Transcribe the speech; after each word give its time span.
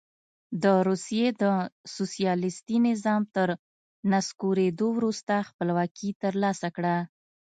د 0.63 0.65
روسیې 0.87 1.27
د 1.41 1.43
سوسیالیستي 1.95 2.77
نظام 2.87 3.21
تر 3.35 3.47
نسکورېدو 4.11 4.87
وروسته 4.97 5.33
خپلواکي 5.49 6.09
ترلاسه 6.23 6.67
کړه. 6.75 6.95